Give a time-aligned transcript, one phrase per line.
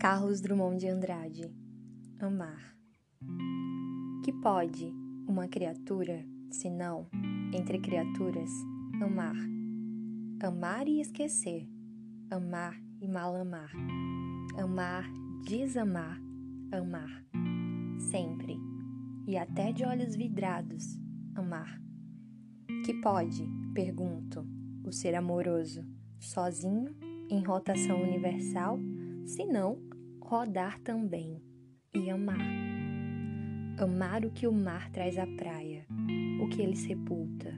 [0.00, 1.54] Carlos Drummond de Andrade
[2.18, 2.74] Amar.
[4.24, 4.90] Que pode
[5.28, 7.06] uma criatura, se não,
[7.52, 8.48] entre criaturas,
[9.02, 9.36] amar?
[10.42, 11.68] Amar e esquecer,
[12.30, 13.70] amar e mal amar,
[14.56, 15.04] amar,
[15.44, 16.18] desamar,
[16.72, 17.22] amar,
[18.10, 18.56] sempre,
[19.26, 20.98] e até de olhos vidrados,
[21.34, 21.78] amar.
[22.86, 24.46] Que pode, pergunto,
[24.82, 25.84] o ser amoroso,
[26.18, 26.96] sozinho,
[27.28, 28.78] em rotação universal,
[29.26, 29.89] se não
[30.30, 31.42] rodar também
[31.92, 32.38] e amar.
[33.80, 35.84] Amar o que o mar traz à praia,
[36.40, 37.52] o que ele sepulta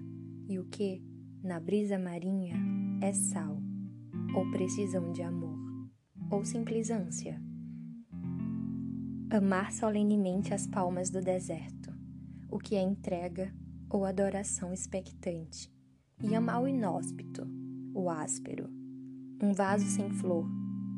[0.48, 1.04] e o que,
[1.44, 2.56] na brisa marinha,
[3.02, 3.58] é sal,
[4.34, 5.54] ou precisão de amor,
[6.30, 7.38] ou simples ânsia.
[9.30, 11.92] Amar solenemente as palmas do deserto,
[12.50, 13.52] o que é entrega
[13.90, 15.70] ou adoração expectante,
[16.22, 17.46] e amar o inóspito,
[17.92, 18.70] o áspero,
[19.42, 20.48] um vaso sem flor,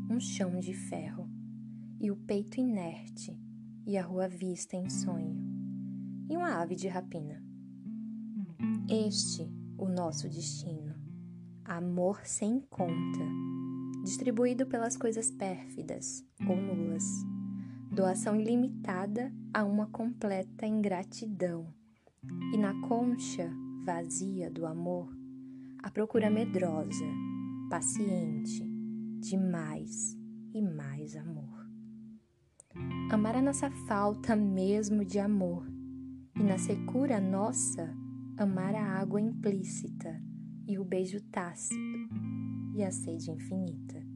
[0.09, 1.24] um chão de ferro
[2.01, 3.39] e o peito inerte,
[3.87, 5.37] e a rua vista em sonho,
[6.29, 7.43] e uma ave de rapina.
[8.89, 10.95] Este, o nosso destino,
[11.65, 13.25] amor sem conta,
[14.03, 17.05] distribuído pelas coisas pérfidas ou nulas,
[17.91, 21.73] doação ilimitada a uma completa ingratidão,
[22.53, 23.51] e na concha
[23.85, 25.15] vazia do amor,
[25.83, 27.05] a procura medrosa,
[27.69, 28.67] paciente,
[29.21, 30.17] de mais
[30.55, 31.64] e mais amor
[33.11, 35.67] amar a nossa falta mesmo de amor,
[36.37, 37.95] e na secura nossa,
[38.37, 40.21] amar a água implícita.
[40.67, 41.75] E o beijo tácito.
[42.75, 44.14] E a sede infinita.